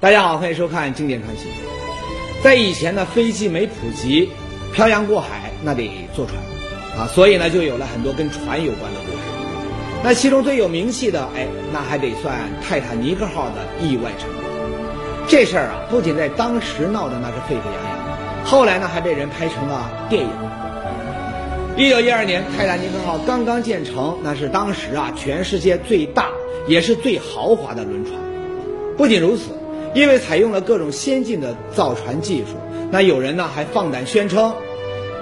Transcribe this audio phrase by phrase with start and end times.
[0.00, 1.48] 大家好，欢迎收看《经典传奇》。
[2.44, 4.30] 在以前呢，飞机没普及，
[4.72, 6.38] 漂洋过海那得坐船
[6.96, 9.18] 啊，所以呢，就有了很多跟船有关的故事。
[10.04, 14.36] 那其中最有名气的，哎，那还得算泰坦尼克号的意外沉没。
[15.26, 20.30] 这事儿啊，不仅在当时闹得那是沸沸扬扬，后来呢，还被人拍成了电影。
[21.76, 26.30] 一九一二年，泰坦尼克号刚刚建成，那是当时啊全世界最大
[26.68, 28.14] 也是最豪华的轮船。
[28.96, 29.58] 不仅如此。
[29.98, 32.54] 因为采用了各种先进的造船技术，
[32.88, 34.54] 那有人呢还放胆宣称，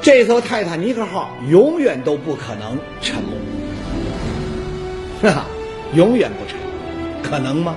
[0.03, 3.31] 这艘泰坦尼克号永远都不可能沉没。
[5.23, 5.47] 哈哈，
[5.95, 6.59] 永远不沉，
[7.23, 7.75] 可能吗？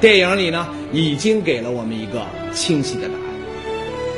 [0.00, 2.22] 电影里呢已经给了我们一个
[2.54, 3.20] 清晰的答案。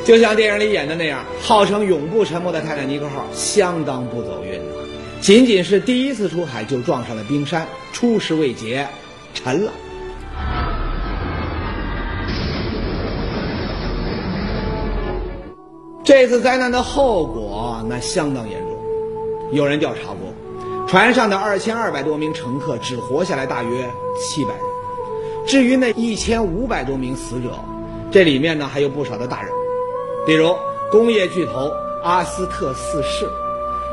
[0.04, 4.78] 就像电影里演的那样，号称永不沉没的泰坦尼克号相当不走运啊！
[5.20, 8.86] 仅仅是第一次出海就撞上了冰山，出师未捷，
[9.34, 9.72] 沉了。
[16.06, 18.78] 这次灾难的后果那相当严重，
[19.50, 24.60] 有人调查过，船上的二千二百多名乘客只活下来大约七百人。
[25.48, 27.58] 至于那一千五百多名死者，
[28.12, 29.50] 这里面呢还有不少的大人，
[30.24, 30.54] 比如
[30.92, 31.72] 工业巨头
[32.04, 33.28] 阿斯特四世、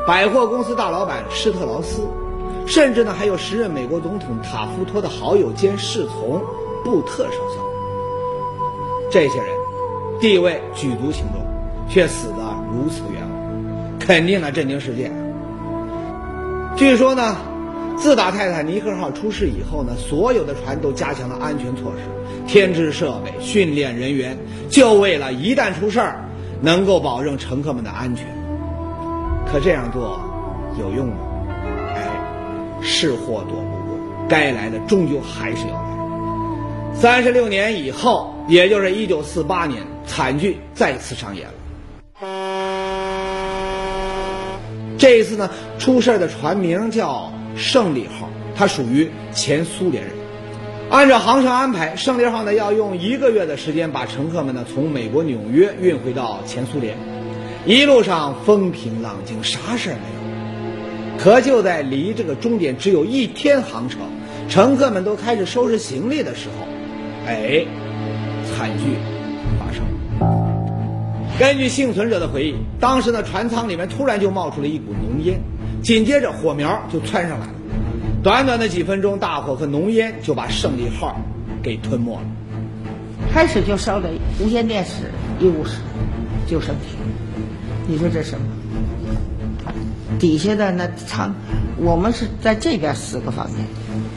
[0.06, 2.02] 百货公司大老板施特劳斯，
[2.64, 6.40] 甚至呢还有时任美国总统塔夫托的好友兼侍从
[6.84, 7.60] 布特少校。
[9.10, 9.48] 这些人
[10.20, 11.43] 地位举足轻重。
[11.88, 12.36] 却死得
[12.72, 15.10] 如此冤枉，肯定呢震惊世界。
[16.76, 17.36] 据说呢，
[17.96, 24.36] 自打泰坦尼克号出事以后呢，所有的船都加强了安全措施，添置设备、训练人员，
[24.68, 26.24] 就为了一旦出事儿，
[26.60, 28.26] 能够保证乘客们的安全。
[29.46, 30.18] 可这样做
[30.80, 31.14] 有用吗？
[31.94, 32.02] 哎，
[32.82, 33.96] 是祸躲不过，
[34.28, 35.94] 该来的终究还是要来。
[36.96, 41.54] 三十六年以后，也就是一九四八年，惨剧再次上演了。
[45.04, 50.14] 这一次呢，出事的船名叫“胜利号”，它属于前苏联人。
[50.88, 56.96] 按照航程安排，“胜利号”呢要用一个月的时间把乘客们呢从美国纽约运回到前苏联，
[57.66, 61.18] 一路上风平浪静，啥事儿没有。
[61.22, 64.00] 可就在离这个终点只有一天航程，
[64.48, 66.66] 乘客们都开始收拾行李的时候，
[67.26, 67.66] 哎，
[68.56, 69.13] 惨剧。
[71.38, 75.40] 根据幸存者的回忆，当时呢，船舱里面突然就冒出了一股浓烟，
[75.82, 77.52] 紧接着火苗就窜上来了。
[78.22, 81.20] 短短的几分钟，大火和浓烟就把胜利号
[81.60, 82.22] 给吞没了。
[83.32, 85.78] 开始就烧的无线电室医务室，
[86.46, 86.98] 救生艇。
[87.88, 88.46] 你说这什么？
[90.20, 91.34] 底下的那舱，
[91.76, 93.56] 我们是在这边四个房间，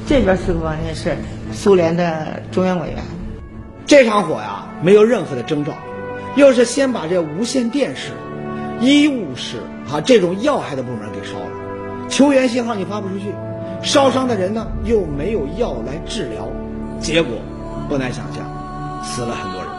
[0.05, 1.17] 这边四个房间是
[1.51, 2.97] 苏联的中央委员。
[3.87, 5.73] 这场火呀，没有任何的征兆。
[6.37, 8.11] 又是先把这无线电室、
[8.79, 9.57] 医务室
[9.91, 13.33] 啊这种要害的部门给烧了，求援信号你发不出去，
[13.81, 16.47] 烧伤的人呢又没有药来治疗，
[16.99, 17.33] 结果
[17.89, 18.45] 不难想象，
[19.03, 19.69] 死了很多人。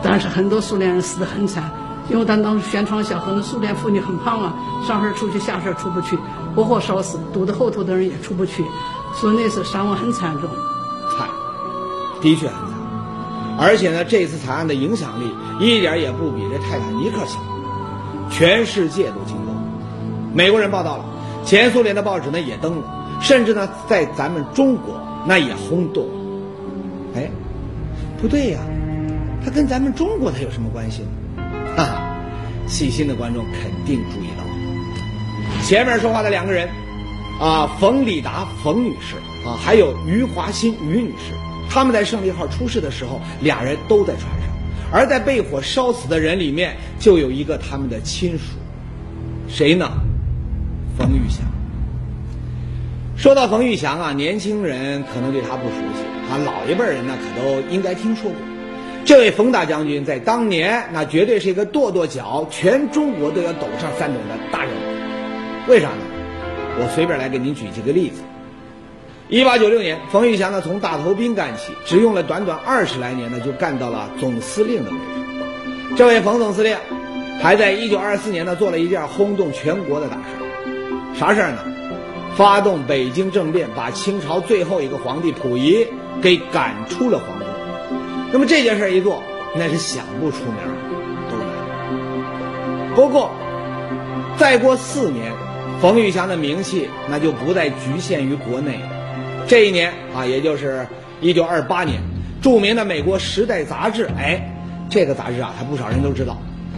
[0.00, 1.68] 但是很多苏联人死得很惨，
[2.08, 4.54] 因为他当时宣传小，很多苏联妇女很胖啊，
[4.86, 6.16] 上身出去下身出不去，
[6.54, 8.64] 活活烧死，堵在后头的人也出不去，
[9.12, 10.48] 所以那次伤亡很惨重。
[11.18, 11.26] 惨，
[12.22, 12.77] 的确很惨。
[13.58, 15.24] 而且呢，这次惨案的影响力
[15.58, 17.38] 一点也不比这泰坦尼克小，
[18.30, 19.62] 全世界都惊动了。
[20.32, 21.04] 美国人报道了，
[21.44, 26.06] 前苏联的报纸呢也登了，甚至呢在咱们中国那也轰动。
[27.16, 27.28] 哎，
[28.22, 28.60] 不对呀，
[29.44, 31.08] 他跟咱们中国他有什么关系呢？
[31.76, 32.16] 哈哈，
[32.68, 36.68] 细心的观众肯定注意到了，前面说话的两个人，
[37.40, 41.34] 啊，冯里达冯女士啊，还有余华新余女士。
[41.68, 44.50] 他们在胜利号出事的时候，俩人都在船上，
[44.90, 48.56] 而在被火烧死的人里面，就有一个他们的亲属，
[49.48, 49.90] 谁呢？
[50.96, 51.44] 冯玉祥。
[53.16, 58.40] 说到冯玉祥啊，年轻人可能对他不熟悉，啊，老一辈人呢可都应该听说过。
[59.04, 65.70] 这位冯大将军在当年那绝对是一个跺跺脚，全中国都要抖上三抖的大人物。
[65.70, 66.02] 为啥呢？
[66.80, 68.22] 我随便来给您举几个例子。
[69.30, 75.94] 一八九六年，冯玉祥呢从大头兵干起，只用了短短二十来年呢，就干到了总司令的位置。
[75.98, 76.74] 这位冯总司令，
[77.42, 81.58] 还在一九二四年呢做了一件轰动全国的大事，啥事儿呢？
[82.36, 85.86] 发动北京政变，把清朝最后一个皇帝溥仪
[86.22, 87.46] 给赶出了皇宫。
[88.32, 89.22] 那么这件事一做，
[89.54, 90.54] 那是想不出名
[91.30, 92.94] 都难。
[92.94, 93.30] 不过，
[94.38, 95.30] 再过四年，
[95.82, 98.80] 冯玉祥的名气那就不再局限于国内。
[99.48, 100.86] 这一年啊，也就是
[101.22, 102.02] 一九二八年，
[102.42, 104.54] 著名的美国《时代》杂志，哎，
[104.90, 106.36] 这个杂志啊，还不少人都知道，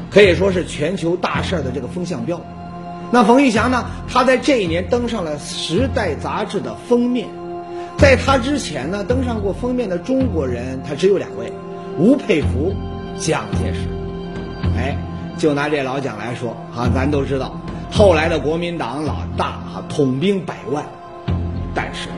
[0.09, 2.41] 可以说是全球大事的这个风向标。
[3.11, 7.27] 那冯玉祥呢，他在这一年登上了《时代》杂志的封面。
[7.99, 11.53] 在他之前呢，登上过封面的中国人，他只有两位：
[11.99, 12.73] 吴佩孚、
[13.19, 13.81] 蒋介石。
[14.79, 14.97] 哎，
[15.37, 20.85] 就拿这老蒋来说，啊，咱都知道，后来的国民党老大啊，统兵百万。
[21.75, 22.09] 但是，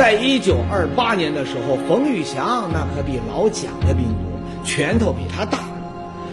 [0.00, 5.58] 在一九二八年的时候，冯玉祥那可比老蒋的兵多，拳头比他大，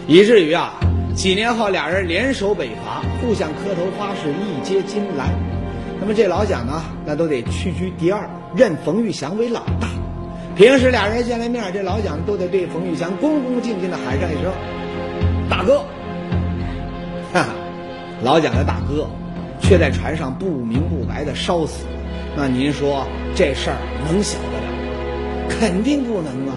[0.06, 0.72] 以至于啊，
[1.14, 5.28] 几年后俩人联手北伐，互相磕头发誓一结金兰。
[6.00, 8.26] 那么这老蒋呢，那都得屈居第二，
[8.56, 9.86] 认冯玉祥为老大。
[10.56, 14.50] 平时俩人见了面，这老蒋都得对冯玉祥恭恭敬敬地喊上一声
[15.50, 15.80] “大哥”。
[17.34, 17.48] 哈哈，
[18.22, 19.06] 老蒋的大哥，
[19.60, 21.84] 却在船上不明不白地烧死。
[22.40, 23.04] 那您说
[23.34, 23.76] 这事儿
[24.06, 25.48] 能小得了吗？
[25.50, 26.54] 肯定不能啊，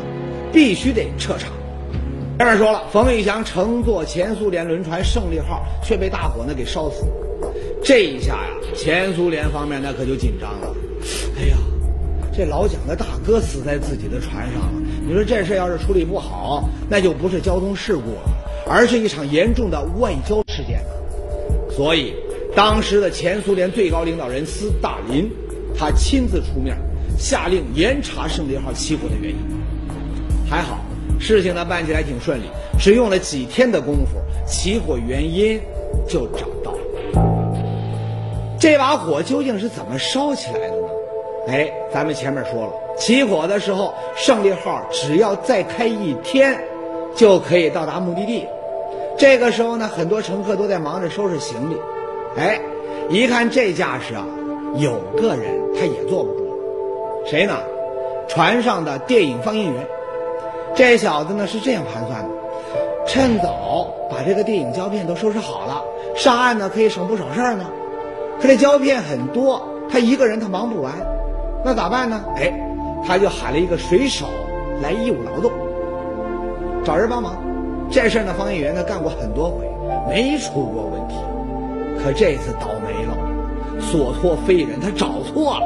[0.53, 1.47] 必须得彻查。
[2.37, 7.03] 前面说了，冯玉祥乘坐前苏联轮船“胜利号”，却被大火呢给烧死。
[7.83, 10.71] 这一下呀，前苏联方面那可就紧张了。
[11.35, 11.57] 哎呀，
[12.31, 18.29] 这老蒋的大哥死在自己的船上了，你说这事要是处理不好，那就不是交通事故了，
[18.69, 21.71] 而是一场严重的外交事件了。
[21.75, 22.13] 所以，
[22.55, 25.27] 当时的前苏联最高领导人斯大林，
[25.81, 26.77] 他亲自出面，
[27.17, 29.37] 下令严查“胜利号”起火的原因。
[30.47, 30.77] 还好，
[31.19, 32.43] 事情呢办起来挺顺利，
[32.79, 35.59] 只用了几天的功夫，起火原因
[36.07, 36.77] 就找到了。
[38.59, 40.87] 这把火究竟是怎么烧起来的呢？
[41.47, 46.63] 哎，咱们前面说了，起火的时候，胜利号只要再开一天，
[47.15, 48.45] 就可以到达目的地。
[49.17, 51.75] 这个时候呢，很多乘客都在忙着收拾行李。
[52.37, 52.61] 哎，
[53.09, 54.23] 一看这架势啊，
[54.75, 56.45] 有个人他也坐不住，
[57.25, 57.57] 谁呢？
[58.27, 59.85] 船上的电影放映员。
[60.73, 62.29] 这小子呢是这样盘算的：
[63.05, 65.83] 趁早把这个电影胶片都收拾好了，
[66.15, 67.65] 上岸呢可以省不少事儿呢。
[68.39, 70.93] 可这胶片很多，他一个人他忙不完，
[71.65, 72.23] 那咋办呢？
[72.37, 72.53] 哎，
[73.05, 74.27] 他就喊了一个水手
[74.81, 75.51] 来义务劳动，
[76.85, 77.35] 找人帮忙。
[77.91, 79.69] 这事儿呢，放映员呢干过很多回，
[80.07, 81.15] 没出过问题。
[82.01, 83.17] 可这次倒霉了，
[83.81, 85.65] 所托非人，他找错了。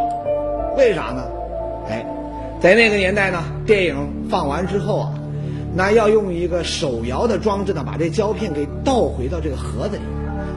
[0.77, 1.23] 为啥呢？
[1.89, 2.05] 哎，
[2.59, 3.95] 在那个年代呢，电影
[4.29, 5.13] 放完之后啊，
[5.75, 10.01] 那要用一个手摇的装置呢，把这胶片给倒回到这个盒子里。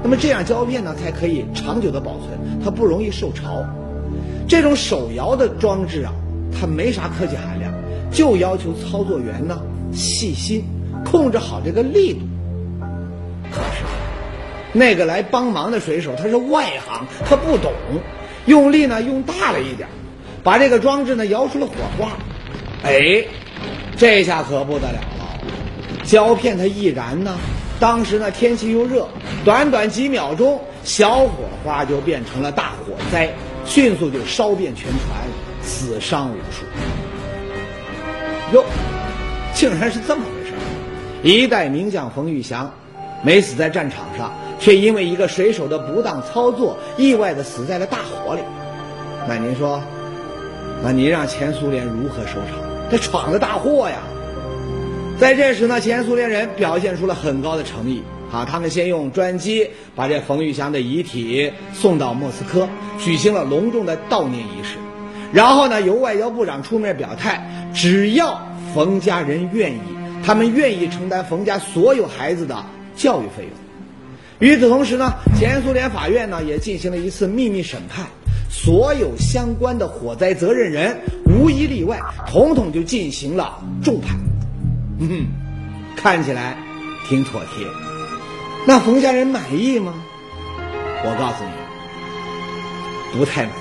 [0.03, 3.65] 那么这样胶片呢才可以长久的保存，它不容易受潮。
[4.49, 6.13] 这种手摇的装置啊，
[6.59, 7.73] 它没啥科技含量，
[8.11, 9.61] 就要求操作员呢
[9.93, 10.65] 细心，
[11.05, 12.21] 控制好这个力度。
[14.73, 17.73] 那个来帮忙的水手他是外行，他不懂，
[18.47, 19.89] 用力呢用大了一点，
[20.43, 22.13] 把这个装置呢摇出了火花。
[22.85, 23.25] 哎，
[23.97, 25.41] 这下可不得了了，
[26.05, 27.37] 胶片它一燃呢。
[27.81, 29.09] 当时呢，天气又热，
[29.45, 33.33] 短短几秒钟，小火花就变成了大火灾，
[33.65, 35.01] 迅速就烧遍全船，
[35.63, 36.65] 死伤无数。
[38.53, 38.65] 哟，
[39.55, 40.53] 竟然是这么回事
[41.23, 42.73] 一代名将冯玉祥，
[43.23, 48.41] 没死在战场上，却因为一个水手的不当操作，意外的死在了大火里。
[49.27, 49.81] 那您说，
[50.83, 52.59] 那您让前苏联如何收场？
[52.91, 53.97] 这闯了大祸呀！
[55.21, 58.47] 在这时呢，前苏联人表现出了很高的诚意啊！
[58.49, 62.69] 他们先用专机把这冯玉祥的遗体送到莫斯科，
[62.99, 64.79] 举行了隆重的悼念仪式。
[65.33, 68.41] 然后呢，由外交部长出面表态，只要
[68.75, 69.81] 冯家人愿意，
[70.25, 72.57] 他们愿意承担冯家所有孩子的
[72.97, 73.68] 教育费用。
[74.41, 78.07] 与此同时呢，前苏联法院呢也进行了一次秘密审判，
[78.49, 84.17] 所有相关的火灾责任人无一例外，统统就进行了重判。
[85.01, 85.27] 嗯，
[85.97, 86.57] 看起来
[87.09, 87.67] 挺妥帖。
[88.67, 89.95] 那冯家人满意吗？
[91.05, 93.55] 我告诉你，不太满意。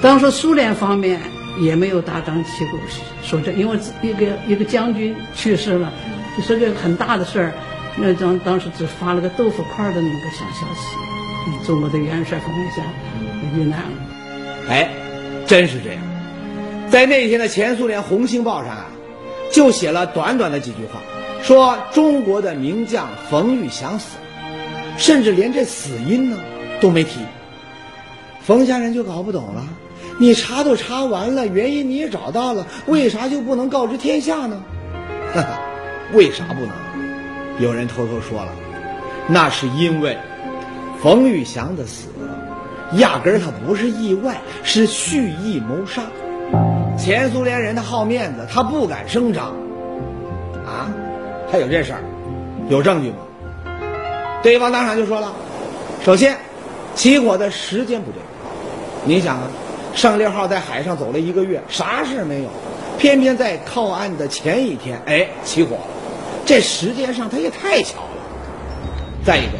[0.00, 1.20] 当时苏联方面
[1.58, 2.78] 也没有大张旗鼓
[3.24, 5.92] 说这，因为一个一个将军去世了，
[6.36, 7.52] 这是个很大的事儿。
[7.96, 12.84] 那张当时只发了个豆腐块的那么个小消息，中国的元帅冯玉祥
[13.56, 14.68] 遇难了。
[14.68, 14.90] 哎，
[15.46, 16.02] 真是这样。
[16.90, 18.86] 在那天的前苏联《红星报》上啊。
[19.50, 21.00] 就写了短短的几句话，
[21.42, 24.24] 说中国的名将冯玉祥死了，
[24.98, 26.36] 甚至连这死因呢
[26.82, 27.20] 都没提。
[28.42, 29.64] 冯家人就搞不懂了，
[30.20, 34.62] 你查都查完了，原因你也找到了，为啥就不能告知天下呢？
[35.32, 35.58] 哈哈，
[36.12, 36.70] 为啥不能？
[37.58, 38.52] 有人偷偷说了，
[39.26, 40.16] 那是因为
[41.02, 42.08] 冯玉祥的死，
[42.92, 46.02] 压根儿他不是意外，是蓄意谋杀。
[46.96, 49.46] 前苏联人他好面子，他不敢声张。
[50.66, 50.90] 啊，
[51.50, 52.00] 还有这事儿，
[52.68, 53.16] 有证据吗？
[54.42, 55.32] 对方当场就说了，
[56.04, 56.36] 首先，
[56.94, 58.20] 起火的时间不对。
[59.04, 59.48] 你想啊，
[59.94, 62.48] 胜利号在海上走了一个月，啥事没有，
[62.98, 65.82] 偏偏在靠岸的前一天，哎，起火了，
[66.48, 68.22] 这时间上它也太巧了。
[69.22, 69.58] 再一个，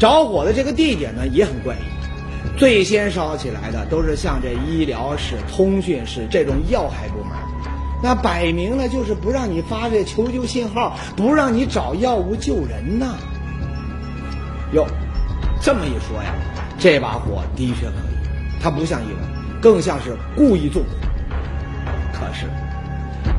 [0.00, 7.30] 着火的这个地点呢也很怪异，最先烧起来的都是像这医疗室、通讯室这种要害部门，
[8.02, 13.14] 那摆明了就是不让你发这求救信号，不让你找药物救人呐。
[14.72, 14.84] 哟，
[15.62, 16.34] 这么一说呀，
[16.80, 19.20] 这把火的确可疑，它不像意外，
[19.62, 20.88] 更像是故意纵火。
[22.12, 22.46] 可是，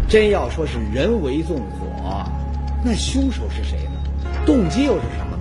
[0.08, 2.24] 真要说是人为纵火，
[2.84, 3.92] 那凶手是谁呢？
[4.46, 5.38] 动机又是什么？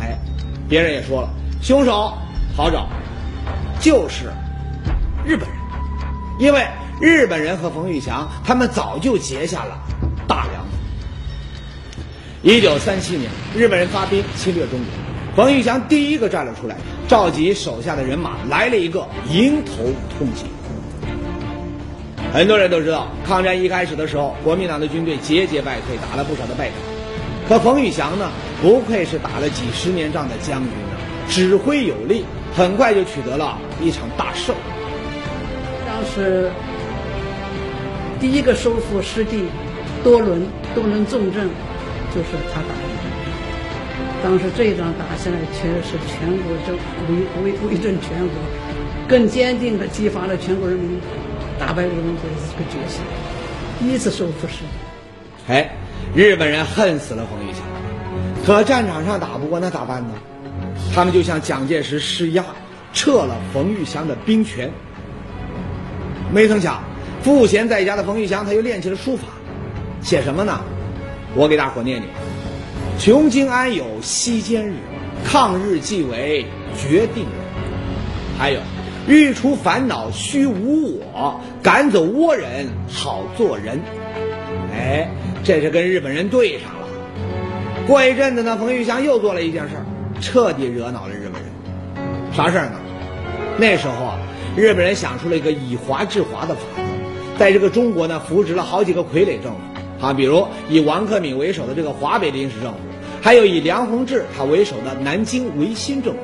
[0.00, 0.18] 哎，
[0.68, 1.28] 别人也说了，
[1.60, 2.12] 凶手
[2.56, 2.88] 好找，
[3.80, 4.32] 就是
[5.24, 5.58] 日本人，
[6.38, 6.66] 因为
[7.00, 9.76] 日本人和冯玉祥他们早就结下了
[10.28, 12.00] 大梁子。
[12.42, 16.76] 一九三七年，日本人发兵侵略中国，冯玉祥第一个站了出来，
[17.08, 19.72] 召集手下的人马来了一个迎头
[20.16, 20.44] 痛击。
[22.32, 26.76] 很多人都知道，抗战一开始的时候，国民党的军队节节败退，打了不少的败仗。
[27.46, 28.30] 可冯玉祥呢，
[28.62, 30.96] 不愧是打了几十年仗的将军呢，
[31.28, 32.24] 指挥有力，
[32.56, 34.54] 很快就取得了一场大胜。
[35.86, 36.50] 当时
[38.18, 39.44] 第一个收复失地
[40.02, 41.48] 多伦多伦重镇。
[42.14, 42.74] 就是他打的，
[44.22, 46.76] 当时这一仗打下来，确实是全国政
[47.08, 48.36] 威威威震全国，
[49.08, 51.00] 更坚定的激发了全国人民
[51.72, 53.00] 打败日本鬼子这个决心，
[53.80, 55.48] 第一次收复失地。
[55.48, 55.70] 哎，
[56.14, 57.62] 日本人恨死了冯玉祥，
[58.44, 60.10] 可战场上打不过，那咋办呢？
[60.94, 62.44] 他们就向蒋介石施压，
[62.92, 64.70] 撤了冯玉祥的兵权。
[66.30, 66.82] 没曾想，
[67.22, 69.28] 赋闲在家的冯玉祥，他又练起了书法，
[70.02, 70.60] 写什么呢？
[71.34, 72.12] 我给大伙念念：
[72.98, 74.74] 穷经安有息间日，
[75.24, 76.44] 抗日既为
[76.76, 77.32] 决定人。
[78.38, 78.60] 还有，
[79.08, 83.80] 欲除烦恼须无我，赶走倭人好做人。
[84.72, 85.08] 哎，
[85.42, 86.86] 这是跟日本人对上了。
[87.86, 89.84] 过一阵子呢，冯玉祥又做了一件事儿，
[90.20, 92.32] 彻底惹恼了日本人。
[92.32, 92.80] 啥事儿呢？
[93.58, 94.18] 那时候啊，
[94.56, 96.82] 日本人想出了一个以华制华的法子，
[97.38, 99.58] 在这个中国呢，扶植了好几个傀儡政府。
[100.00, 102.78] 啊，比如以王克敏为首的这个华北临时政府，
[103.20, 106.20] 还有以梁鸿志他为首的南京维新政府。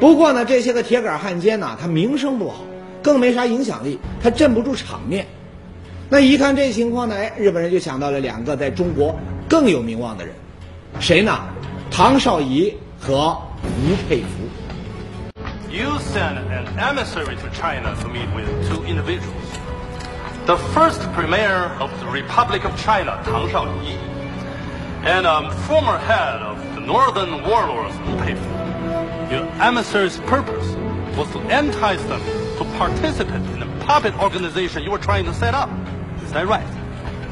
[0.00, 2.62] 不过呢，这些个铁杆汉奸呢，他名声不好，
[3.02, 5.26] 更没啥影响力，他镇不住场面。
[6.08, 9.14] 那一看这情况呢，哎，日本人就想到了两个在中国
[9.46, 10.34] 更有名望的人，
[10.98, 11.38] 谁呢？
[11.90, 14.48] 唐绍仪和吴佩孚。
[15.70, 19.30] You send an emissary to China to meet with two individuals.
[20.46, 23.96] the first premier of the Republic of China, Tang Shaoyi,
[25.04, 28.69] and a former head of the northern warlords, Wu Peifu.
[29.31, 30.75] Your emissary's purpose
[31.17, 32.21] was to entice them
[32.57, 35.69] to participate in the puppet organization you were trying to set up.
[36.25, 36.61] Is that right?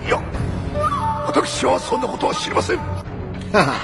[0.05, 0.19] いや、
[1.25, 2.77] 私はそんなことは知りません。
[3.51, 3.75] 哈哈，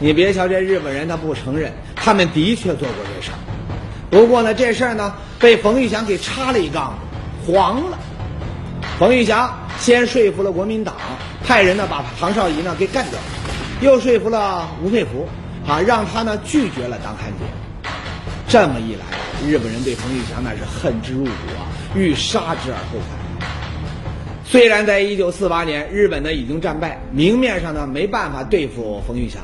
[0.00, 3.38] 你别瞧这日本人，他不承认，他们的确做过这事儿。
[4.10, 6.98] 不过呢，这事儿呢，被冯玉祥给插了一杠，
[7.46, 7.98] 黄了。
[8.98, 10.94] 冯玉祥先说服了国民党，
[11.46, 13.18] 派人呢把唐绍仪呢给干掉，
[13.80, 15.26] 又说服了吴佩孚，
[15.67, 17.47] 啊，让他呢拒绝了当汉奸。
[18.47, 19.03] 这么一来，
[19.45, 23.17] 日本人对冯玉祥那是恨之入骨啊，欲杀之而后快。
[24.45, 29.41] 虽然在一九四八年日本呢已经战败，明面上呢没办法对付冯玉祥，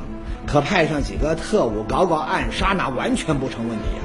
[0.47, 4.01] 可派上几个特务搞搞暗杀，那完全不成问题啊。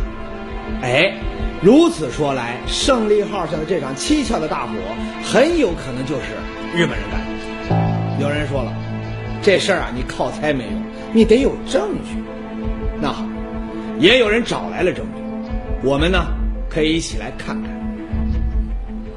[0.82, 1.14] 哎，
[1.62, 4.72] 如此说来，胜利号上的这场蹊跷的大火，
[5.22, 6.22] 很有可能就是
[6.76, 8.20] 日本人干的。
[8.20, 8.72] 有人说了，
[9.40, 12.22] 这事儿啊，你靠猜没用，你得有证据。
[13.00, 13.24] 那好，
[13.98, 15.22] 也有人找来了证据，
[15.82, 16.26] 我们呢
[16.68, 17.70] 可以一起来看看。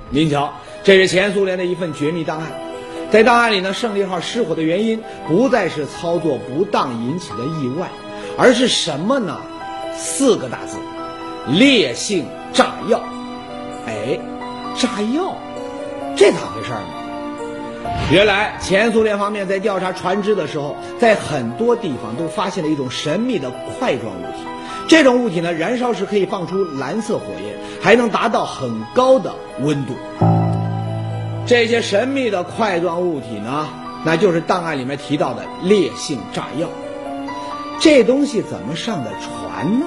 [0.10, 2.52] 您瞧，这是前苏联的一份绝密档案，
[3.12, 7.88] 在档案里呢，胜利号失火的原因不再是操作不当引起的意外，
[8.38, 9.38] 而是什么呢？
[9.96, 10.78] 四个大字。
[11.48, 13.02] 烈性炸药，
[13.88, 14.20] 哎，
[14.78, 15.36] 炸药，
[16.16, 17.01] 这咋回事呢？
[18.12, 24.44] 原来前苏联方面在调查船只的时候，在很多地方都发现了一种神秘的块状物体。
[24.88, 29.94] 这种物体呢，燃烧时可以放出蓝色火焰，还能达到很高的温度。
[31.46, 33.70] 这些神秘的块状物体呢，
[34.04, 36.68] 那就是档案里面提到的烈性炸药。
[37.80, 39.86] 这东西怎么上的船呢？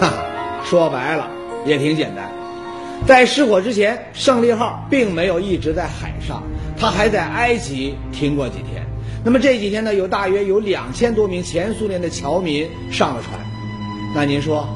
[0.00, 0.14] 哈哈。
[0.64, 1.28] 说白了
[1.66, 2.30] 也挺简单，
[3.06, 6.42] 在失火之前，胜利号并没有一直在海上，
[6.78, 8.86] 它还在埃及停过几天。
[9.24, 13.38] 那么这几天呢，有大约有两千多名前苏联的侨民上了船。
[14.14, 14.68] 那您说，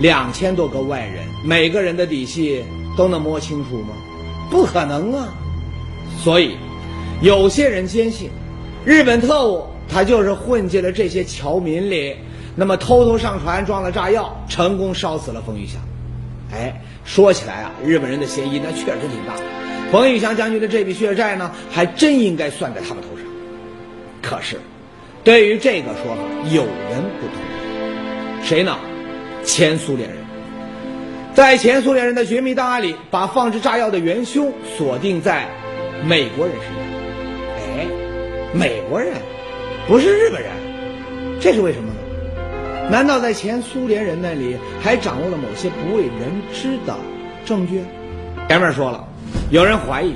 [0.00, 2.62] 两千多个外人，每个人的底细
[2.96, 3.94] 都能摸清楚吗？
[4.50, 5.28] 不可能啊！
[6.22, 6.56] 所以，
[7.22, 8.30] 有些人坚信，
[8.84, 12.16] 日本特务他就是混进了这些侨民里，
[12.54, 15.80] 那么偷偷上船装了炸药，成功烧死了冯玉祥。
[16.52, 19.34] 哎，说起来啊，日本人的嫌疑那确实挺大。
[19.90, 23.26] 冯玉祥将军的这笔血债呢，还真应该算在他们头上。
[24.22, 24.56] 可是，
[25.22, 28.44] 对于这个说法，有人不同意。
[28.44, 28.78] 谁呢？
[29.44, 30.18] 前苏联人。
[31.34, 35.48] 在前苏联人的绝密档案里，把放置炸药的元凶锁定在
[36.04, 36.82] 美国人身上。
[37.78, 37.86] 哎，
[38.52, 39.14] 美国人，
[39.86, 40.50] 不是日本人，
[41.40, 41.91] 这是为什么？
[42.90, 46.96] 难道在前苏联人那里还掌握了某些不为人知的
[47.44, 47.82] 证据？
[48.48, 49.02] 前面说了，
[49.50, 50.14] 有人怀疑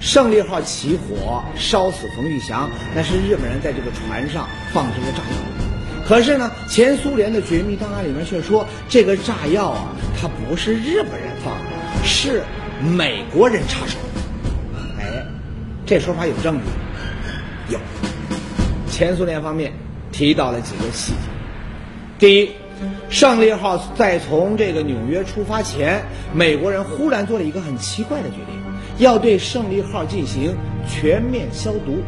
[0.00, 6.06] 胜利号起火烧死冯玉祥，那是日本人在这个船上放置了炸药。
[6.06, 9.88] 可是呢，前苏联的绝密档案里面却说，这个炸药啊，
[10.20, 12.42] 它不是日本人放的，是
[12.96, 13.98] 美国人插手。
[14.98, 15.24] 哎，
[15.84, 17.74] 这说法有证据？
[17.74, 17.78] 有。
[18.90, 19.72] 前苏联方面
[20.12, 21.33] 提到了几个细节。
[22.24, 22.48] 第一，
[23.10, 26.02] 胜利号在从这个纽约出发前，
[26.32, 28.58] 美国人忽然做了一个很奇怪的决定，
[28.96, 30.56] 要对胜利号进行
[30.88, 31.98] 全面消毒。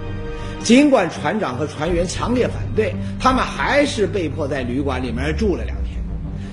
[0.62, 5.98] 尽管船长和船员强烈反对，他们还是被迫在旅馆里面住了两天。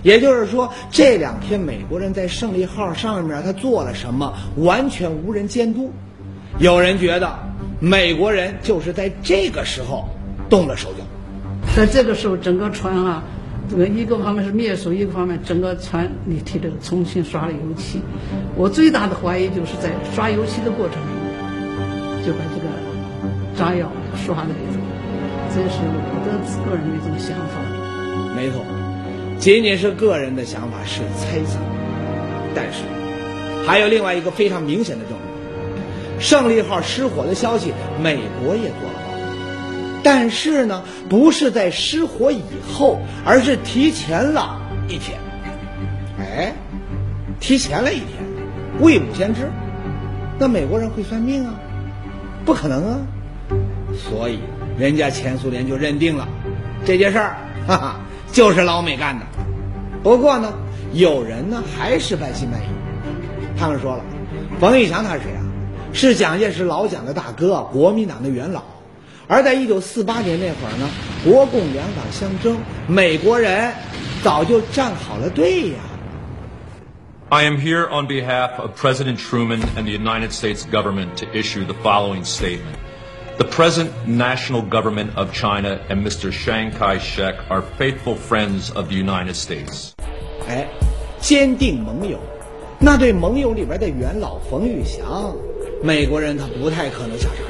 [0.03, 5.89] 也就是说，这两天美国人在胜利号上面他做了什么，完全无人监督。
[6.59, 7.33] 有人觉得，
[7.79, 10.09] 美国人就是在这个时候
[10.49, 11.05] 动了手脚。
[11.73, 13.23] 在这个时候，整个船啊，
[13.69, 18.01] 这个一个方面是灭鼠，一个方面整个船你提这个重新刷了油漆。
[18.55, 22.67] 我最大的怀疑就是在刷油漆的过程中，就把这个
[23.57, 23.91] 炸药。
[24.15, 24.77] 说话的例子，
[25.49, 26.37] 这是我的
[26.69, 27.57] 个人的一种想法。
[28.35, 28.63] 没错，
[29.39, 31.57] 仅仅是个人的想法是猜测，
[32.53, 32.83] 但是
[33.65, 35.17] 还有另外一个非常明显的证
[36.19, 39.02] 据：胜利号失火的消息，美国也做了，
[40.03, 45.17] 但是呢，不是在失火以后，而是提前了一天。
[46.19, 46.53] 哎，
[47.39, 48.07] 提前了一天，
[48.81, 49.49] 未卜先知，
[50.37, 51.55] 那美国人会算命啊？
[52.45, 52.99] 不可能啊！
[53.95, 54.39] 所以，
[54.77, 56.27] 人家前苏联就认定了
[56.83, 57.95] 这件事儿， 哈哈，
[58.31, 59.25] 就是老美干的。
[60.03, 60.53] 不过呢，
[60.91, 62.65] 有人呢还是半信半疑。
[63.57, 64.03] 他们说了，
[64.59, 65.41] 冯玉祥他是谁啊？
[65.93, 68.63] 是蒋介石老蒋的大哥，国民党的元老。
[69.27, 70.89] 而在一九四八年那会儿呢，
[71.23, 72.57] 国共两党相争，
[72.87, 73.73] 美国人
[74.21, 75.75] 早就站好了队呀。
[77.29, 81.73] I am here on behalf of President Truman and the United States government to issue the
[81.81, 82.77] following statement.
[83.37, 86.31] The present national government of China and Mr.
[86.31, 89.93] Chiang Kai-shek are faithful friends of the United States.
[90.47, 90.67] 哎，
[91.19, 92.19] 坚定盟友，
[92.79, 95.35] 那对盟友里边的元老冯玉祥，
[95.81, 97.43] 美国人他不太可能下杀手。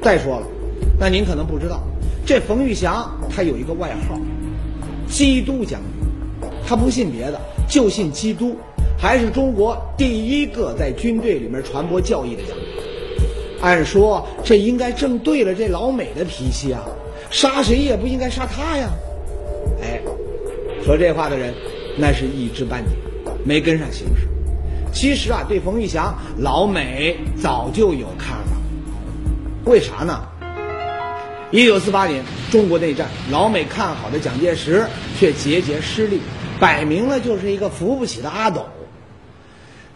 [0.00, 0.46] 再说了，
[0.98, 1.82] 那您可能不知道，
[2.24, 4.18] 这冯玉祥他有一个外号——
[5.08, 8.56] 基督将军，他不信别的，就信基督，
[8.98, 12.66] 还是中国第一个在军队里面传播教义的将军。
[13.60, 16.82] 按说这应该正对了这老美的脾气啊，
[17.30, 18.90] 杀谁也不应该杀他呀。
[19.82, 20.00] 哎，
[20.84, 21.52] 说这话的人，
[21.98, 22.90] 那是一知半解，
[23.44, 24.28] 没跟上形势。
[24.92, 28.56] 其实啊，对冯玉祥，老美早就有看法。
[29.64, 30.22] 为啥呢？
[31.54, 34.84] 一九四八年中国内战，老美看好的蒋介石
[35.16, 36.18] 却节节失利，
[36.58, 38.66] 摆明了就是一个扶不起的阿斗。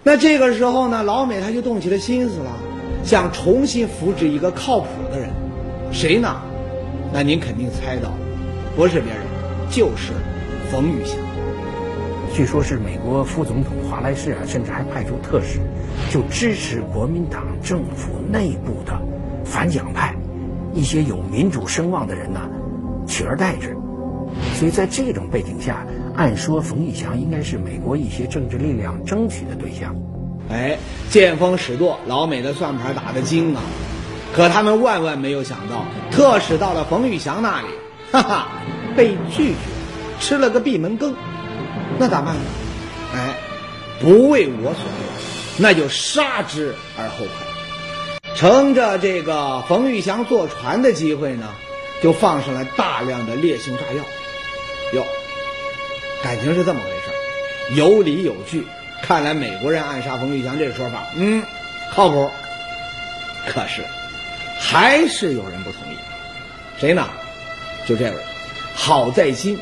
[0.05, 2.53] 那这个时候呢，老美他就动起了心思了。
[3.03, 5.31] 想重新扶植一个靠谱的人，
[5.91, 6.41] 谁呢？
[7.13, 8.13] 那您肯定猜到，
[8.77, 9.23] 不是别人，
[9.69, 10.13] 就是
[10.71, 11.17] 冯玉祥。
[12.33, 15.59] 据说是美国副总统华莱士啊，甚至还派出特使，
[16.09, 18.97] 就支持国民党政府内部的
[19.45, 20.15] 反蒋派，
[20.79, 22.49] 一些有民主声望的人呢，
[23.09, 23.77] 取而代之。
[24.55, 29.97] 所以在这种背景下，按说冯玉祥应该是美国一些政治力量争取的对象。
[30.49, 30.79] 哎，
[31.11, 33.63] 见风使舵，老美的算盘打得精啊！
[34.33, 37.67] 可他们万万没有想到，特使到了冯玉祥那里，
[38.13, 38.49] 哈哈，
[38.97, 39.57] 被拒绝，
[40.21, 41.13] 吃了个闭门羹。
[41.99, 42.41] 那咋办呢？
[43.15, 43.35] 哎，
[44.01, 47.48] 不为我所用，那就杀之而后快。
[48.39, 51.57] 乘着这个冯玉祥坐船的机会呢，
[52.01, 54.05] 就放上了大量的烈性炸药。
[54.93, 55.05] 哟，
[56.23, 58.65] 感情是这么回事有理有据。
[59.03, 61.43] 看来美国人暗杀冯玉祥这个说法，嗯，
[61.91, 62.31] 靠谱。
[63.49, 63.83] 可是，
[64.57, 65.97] 还是有人不同意。
[66.79, 67.09] 谁呢？
[67.89, 68.17] 就这位，
[68.77, 69.59] 郝在金。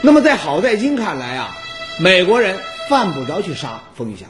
[0.00, 1.56] 那么在郝在金看来啊，
[2.00, 4.28] 美国人犯不着去杀冯玉祥。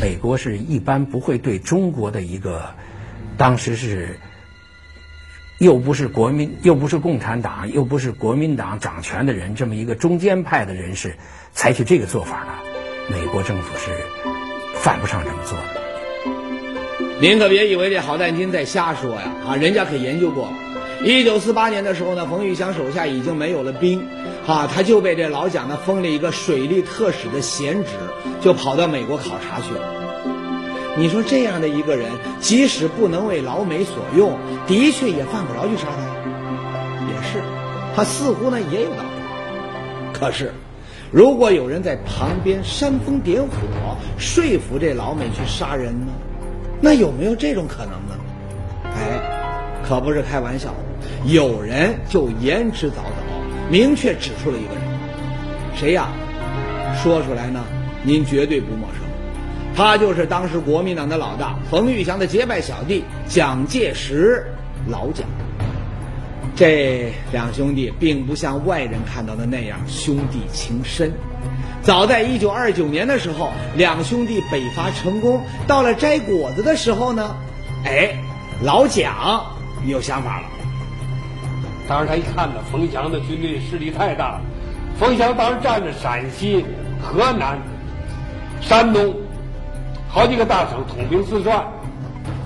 [0.00, 2.72] 美国是一般不会对中国的一个，
[3.40, 4.18] 当时是
[5.56, 11.16] 又不是国民，又不是共产党，又不是国民党掌权的人，这么一个中间派的人士，
[11.54, 12.52] 采取这个做法呢？
[13.08, 13.92] 美国政府是
[14.74, 15.64] 犯不上这么做的。
[17.18, 19.32] 您可别以为这郝在金在瞎说呀！
[19.48, 20.52] 啊，人家可研究过。
[21.02, 24.06] 一九四八年的时候呢，冯玉祥手下已经没有了兵，
[24.46, 27.92] 啊，他就被这老蒋呢封了一个水利特使的闲职，
[28.42, 30.09] 就跑到美国考察去了。
[31.00, 32.10] 你说这样的一个人，
[32.40, 36.10] 即使不能为老美所用，的确也犯不着去杀他呀。
[37.08, 37.42] 也是，
[37.96, 40.12] 他似乎呢也有道理。
[40.12, 40.52] 可是，
[41.10, 46.08] 如果有人在旁边煽风点火，说服这老美去杀人呢，
[46.82, 48.14] 那有没有这种可能呢？
[48.84, 50.74] 哎，可不是开玩笑。
[51.24, 54.82] 有人就言之凿凿，明确指出了一个人，
[55.74, 56.08] 谁呀？
[57.02, 57.64] 说出来呢，
[58.02, 58.99] 您绝对不陌生，
[59.82, 64.44] 他就是当时国民党的老大冯玉祥的结拜小弟蒋介石，
[64.86, 65.26] 老蒋。
[66.54, 71.10] 这两兄弟并不像外人看到的那样兄弟情深，
[71.80, 77.34] 早在一九二九年的时候，两兄弟北伐成功，到了摘果子的时候呢，
[77.86, 78.14] 哎，
[78.62, 79.46] 老蒋
[79.86, 80.46] 有想法了。
[81.88, 84.42] 当时他一看呢，冯祥的军队势力太大了。
[84.98, 86.66] 冯祥当时占着陕西、
[87.02, 87.58] 河南、
[88.60, 89.14] 山东
[90.12, 91.64] 好几个大省，统兵四川。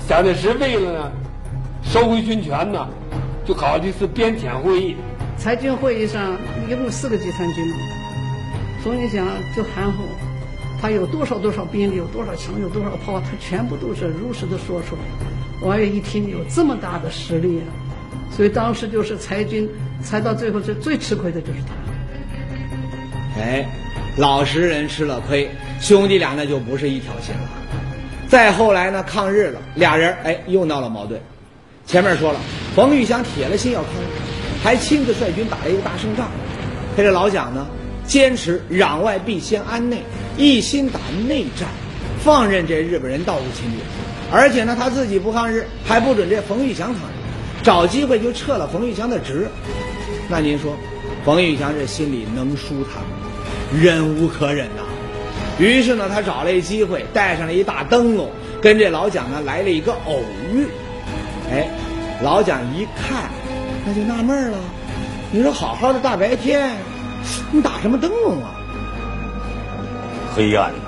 [0.06, 1.12] 蒋介石为了呢
[1.82, 2.86] 收回军权呢，
[3.46, 4.96] 就搞了一次边遣会议。
[5.38, 6.36] 裁军会议上
[6.68, 7.64] 一共四个集团军，
[8.82, 10.04] 冯玉祥就含糊，
[10.78, 15.02] 他有多少多少兵力，有多少枪，有多少炮，他全部都是如实的说出来。
[15.66, 17.64] 王岳一听，有这么大的实力啊！
[18.30, 19.66] 所以当时就是裁军，
[20.02, 23.40] 裁到最后是最吃亏的就是他。
[23.40, 23.66] 哎，
[24.18, 25.50] 老实人吃了亏，
[25.84, 27.42] 兄弟俩那就不是一条心了。
[28.26, 31.20] 再后来呢，抗日了，俩人哎又闹了矛盾。
[31.84, 32.40] 前面说了，
[32.74, 34.06] 冯玉祥铁了心要抗日，
[34.62, 36.30] 还亲自率军打了一个大胜仗。
[36.96, 37.66] 可这老蒋呢，
[38.06, 40.02] 坚持攘外必先安内，
[40.38, 41.68] 一心打内战，
[42.24, 43.80] 放任这日本人到处侵略，
[44.32, 47.12] 而且呢他自己不抗日，还不准这冯玉祥抗日。
[47.62, 49.48] 找机会就撤了冯玉祥的职，
[50.30, 50.74] 那您说，
[51.26, 53.28] 冯玉祥这心里能舒坦吗？
[53.78, 54.82] 忍无可忍呐！
[55.58, 58.28] 于是呢，他找了一机会，带上了一大灯笼，
[58.60, 60.20] 跟这老蒋呢来了一个偶
[60.52, 60.66] 遇。
[61.52, 61.68] 哎，
[62.22, 63.30] 老蒋一看，
[63.86, 64.58] 那就纳闷了：
[65.30, 66.76] 你说好好的大白天，
[67.52, 68.50] 你打什么灯笼啊？
[70.34, 70.80] 黑暗呢，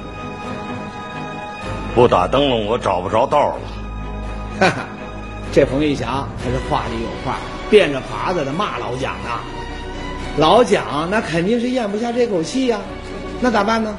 [1.95, 3.61] 不打灯笼我找不着道了。
[4.59, 4.87] 哈哈。
[5.53, 7.39] 这冯玉祥他是话里有话，
[7.71, 9.41] 变着法子的骂老蒋啊！
[10.37, 12.79] 老蒋那肯定是咽不下这口气呀，
[13.41, 13.97] 那咋办呢？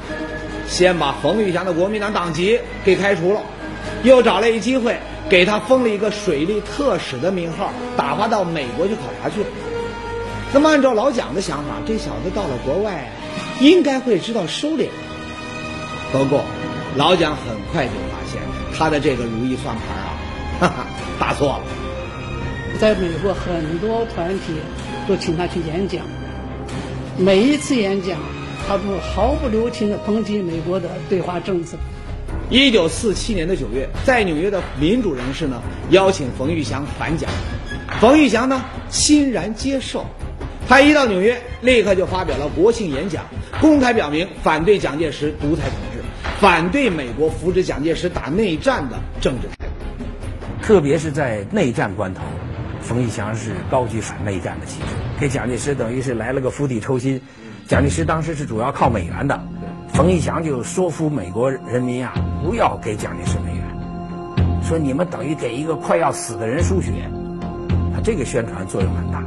[0.68, 3.40] 先把冯玉祥的国民党党籍给开除了，
[4.02, 4.96] 又找了一机会
[5.28, 9.46] 给他封了一个水利特使的名号，打发到美国去考察去了。
[10.52, 13.10] 那么按照老蒋的想法，这小子到了国外，
[13.60, 14.86] 应该会知道收敛。
[16.12, 16.42] 不过，
[16.96, 18.40] 老蒋很快就发现
[18.76, 20.16] 他的这个如意算盘啊，
[20.60, 20.86] 哈哈。
[21.18, 21.60] 打错了，
[22.80, 24.54] 在美国很多团体
[25.06, 26.02] 都请他去演讲，
[27.18, 28.18] 每一次演讲，
[28.68, 31.78] 他都毫不留情地抨击美国的对华政策。
[32.50, 37.30] 一九四七年的九月，在纽约的民主人士呢邀请冯玉祥反讲，
[37.98, 40.04] 冯玉祥呢欣然接受。
[40.68, 43.24] 他一到纽约，立刻就发表了国庆演讲，
[43.58, 46.02] 公开表明反对蒋介石独裁统治，
[46.38, 49.72] 反对美国扶持蒋介石打内战的政治态度。
[50.60, 52.20] 特别是在内战关头，
[52.82, 54.86] 冯玉祥是高举反内战的旗帜，
[55.18, 57.18] 给蒋介石等于是来了个釜底抽薪。
[57.68, 59.38] 蒋介石当时是主要靠美元的，
[59.92, 66.90] 冯玉祥就说服美国人民啊，不要给蒋介石美元，说你们等于给一个快要死的人输血，
[67.94, 69.22] 他这个宣传作用很大。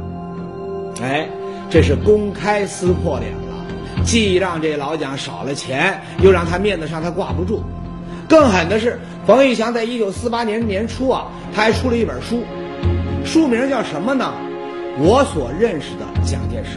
[1.04, 1.28] 哎，
[1.70, 7.62] 这是公开撕破脸了，既让这老蒋少了钱，又让他面子上他挂不住。
[8.28, 12.42] 更狠的是，冯玉祥在一九四八年年初啊，他还出了一本书，
[13.24, 14.32] 书名叫什么呢？
[14.98, 16.76] 我所认识的蒋介石。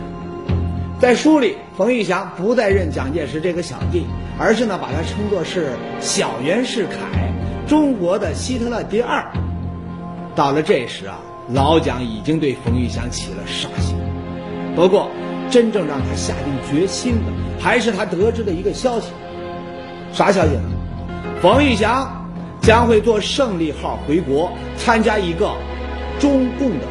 [0.98, 4.06] 在书里，冯玉祥不再认蒋介石这个小弟，
[4.40, 7.34] 而是呢把他称作是小袁世凯，
[7.68, 9.26] 中国的希特勒第二。
[10.36, 13.98] 到了这时啊，老蒋已经对冯玉祥起了杀心。
[14.74, 15.12] 不过，
[15.52, 19.12] 真正让他下定决心的，还是他得知的一个消息。
[20.14, 20.64] 啥消息呢？
[21.42, 22.26] 冯玉祥
[22.62, 25.52] 将会坐胜利号回国，参加一个
[26.20, 26.86] 中共的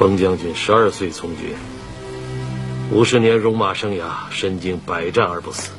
[0.00, 1.54] 冯将军十二岁从军，
[2.90, 5.72] 五十年戎马生涯，身经百战而不死，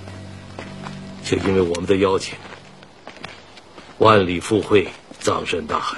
[1.23, 2.35] 却因为我们的邀请，
[3.97, 5.97] 万里赴会，葬身大海。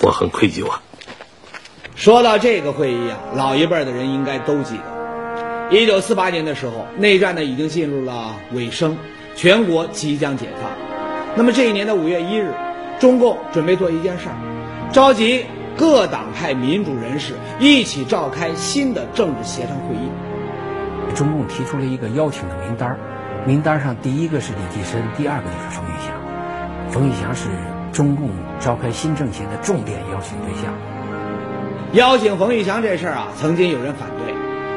[0.00, 0.82] 我很愧疚啊。
[1.94, 5.68] 说到这个会议啊，老一辈的人应该都记得。
[5.70, 8.98] 一九四八年的时候，内战呢已经进入了尾声，
[9.36, 10.72] 全国即将解放。
[11.36, 12.52] 那么这一年的五月一日，
[12.98, 14.34] 中共准备做一件事儿，
[14.92, 21.14] 召集各党派民主人士一起召开新的政治协商会议。
[21.14, 22.98] 中共提出了一个邀请的名单
[23.46, 26.12] 名单上第一个是李济深，第二个就是冯玉祥。
[26.90, 27.48] 冯玉祥是
[27.92, 30.72] 中共召开新政协的重点邀请对象。
[31.92, 34.34] 邀请冯玉祥这事儿啊，曾经有人反对，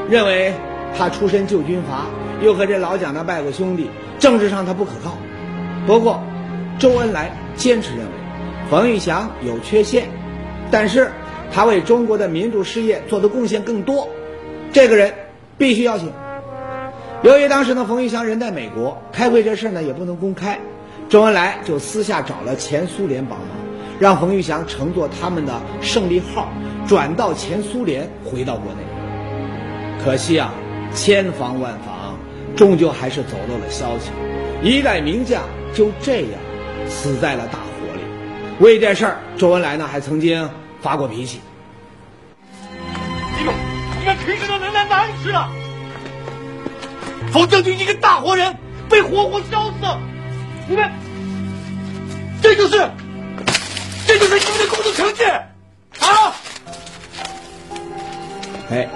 [0.09, 0.53] 认为
[0.95, 2.05] 他出身旧军阀，
[2.41, 5.17] 又和这老蒋呢拜过兄弟，政治上他不可靠。
[5.87, 6.21] 不过，
[6.79, 8.11] 周恩来坚持认为，
[8.69, 10.09] 冯玉祥有缺陷，
[10.71, 11.11] 但是
[11.51, 14.07] 他为中国的民主事业做的贡献更多，
[14.71, 15.13] 这个人
[15.57, 16.11] 必须邀请。
[17.21, 20.59] 由于当时呢，冯玉祥人在美国，开会这事儿呢也不能公开，
[21.09, 23.47] 周恩来就私下找了前苏联帮忙，
[23.99, 26.49] 让冯玉祥乘坐他们的胜利号。
[26.85, 30.03] 转到前苏联，回到国内。
[30.03, 30.53] 可惜啊，
[30.93, 32.17] 千防万防，
[32.57, 34.11] 终究还是走漏了消息。
[34.61, 36.31] 一代名将就这样
[36.89, 37.59] 死在了大。
[38.59, 40.49] 为这事儿，周恩来呢还曾经
[40.81, 41.41] 发过脾气。
[43.37, 43.53] 你们，
[43.99, 45.49] 你们平时都能在哪里去了？
[47.31, 48.55] 冯将军一个大活人
[48.89, 49.97] 被活活烧死，
[50.67, 50.91] 你们，
[52.41, 52.89] 这就是，
[54.05, 56.35] 这就是你们的工作成绩啊！
[58.69, 58.87] 哎，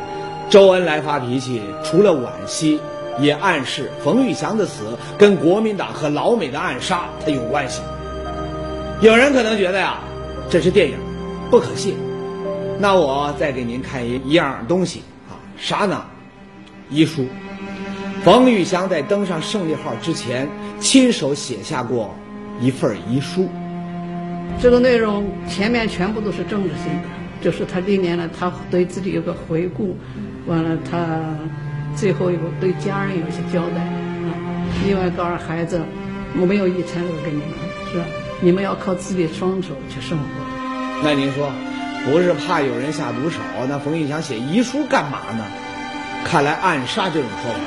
[0.50, 2.80] 周恩来发脾气，除了惋惜，
[3.20, 7.82] 也暗示冯玉祥的死跟国民党和老美的暗杀他有关系。
[9.00, 10.00] 有人可能觉得呀，
[10.50, 10.98] 这是电影，
[11.52, 11.96] 不可信。
[12.80, 16.04] 那我再给您看一一样东西啊，啥呢？
[16.90, 17.28] 遗书。
[18.24, 22.16] 冯玉祥在登上胜利号之前，亲手写下过
[22.60, 23.48] 一份遗书。
[24.60, 27.10] 这个内容前面全部都是政治性的。
[27.40, 29.96] 就是他历年来，他对自己有个回顾，
[30.48, 31.22] 完了他
[31.96, 34.34] 最后有对家人有些交代啊。
[34.88, 35.80] 另外告诉孩子，
[36.42, 37.50] 我没有遗产留给你们，
[37.92, 38.06] 是吧？
[38.40, 40.24] 你们要靠自己双手去生活。
[41.04, 41.50] 那您说，
[42.06, 43.40] 不是怕有人下毒手？
[43.68, 45.44] 那冯玉祥写遗书干嘛呢？
[46.24, 47.60] 看来暗杀这种说法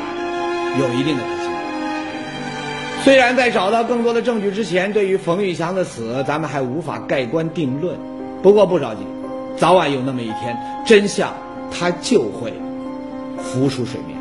[0.79, 1.51] 有一定的可信。
[3.03, 7.99] 虽然在找到更多的证据之前，对于冯玉祥的死，咱们还无法盖棺定论。
[8.43, 9.01] 不过不着急。
[9.57, 10.57] 早晚有那么一天，
[10.87, 11.35] 真相
[11.71, 12.53] 它就会
[13.43, 14.20] 浮出水面。